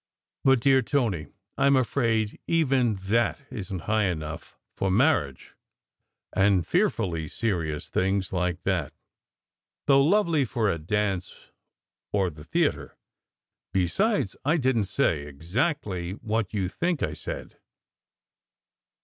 [0.43, 1.27] "But, dear Tony,
[1.59, 5.53] I m afraid even that isn t high enough for for marriage,
[6.33, 8.93] and fearfully serious things like that,
[9.85, 11.51] though lovely for a dance
[12.11, 12.97] or the theatre.
[13.73, 17.59] Besides, I didn t say exactly what you think I said."